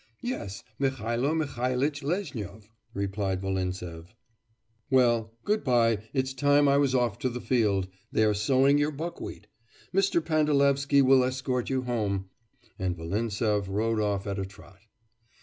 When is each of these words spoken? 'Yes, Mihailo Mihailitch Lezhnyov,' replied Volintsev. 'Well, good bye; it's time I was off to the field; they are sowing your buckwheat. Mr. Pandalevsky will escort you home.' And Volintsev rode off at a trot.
'Yes, 0.19 0.63
Mihailo 0.79 1.35
Mihailitch 1.35 2.01
Lezhnyov,' 2.01 2.71
replied 2.95 3.39
Volintsev. 3.39 4.15
'Well, 4.89 5.35
good 5.43 5.63
bye; 5.63 5.99
it's 6.11 6.33
time 6.33 6.67
I 6.67 6.77
was 6.79 6.95
off 6.95 7.19
to 7.19 7.29
the 7.29 7.39
field; 7.39 7.87
they 8.11 8.23
are 8.23 8.33
sowing 8.33 8.79
your 8.79 8.89
buckwheat. 8.89 9.45
Mr. 9.93 10.19
Pandalevsky 10.19 11.03
will 11.03 11.23
escort 11.23 11.69
you 11.69 11.83
home.' 11.83 12.31
And 12.79 12.97
Volintsev 12.97 13.67
rode 13.69 13.99
off 13.99 14.25
at 14.25 14.39
a 14.39 14.45
trot. 14.47 14.79